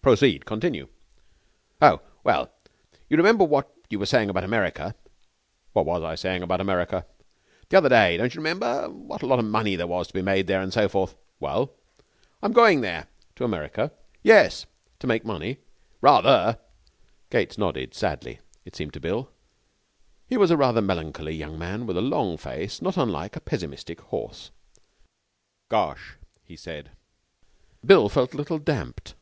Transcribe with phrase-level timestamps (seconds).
[0.00, 0.46] 'Proceed.
[0.46, 0.88] Continue.'
[1.82, 2.00] 'Oh!
[2.24, 2.50] Well,
[3.10, 4.94] you remember what you were saying about America?'
[5.74, 7.04] 'What was I saying about America?'
[7.68, 8.88] 'The other day, don't you remember?
[8.88, 11.74] What a lot of money there was to be made there and so forth.' 'Well?'
[12.42, 13.92] 'I'm going there.' 'To America?'
[14.22, 14.64] 'Yes.'
[14.98, 15.58] 'To make money?'
[16.00, 16.58] 'Rather.'
[17.28, 19.30] Gates nodded sadly, it seemed to Bill.
[20.26, 24.00] He was rather a melancholy young man, with a long face not unlike a pessimistic
[24.00, 24.52] horse.
[25.68, 26.14] 'Gosh!'
[26.44, 26.92] he said.
[27.84, 29.14] Bill felt a little damped.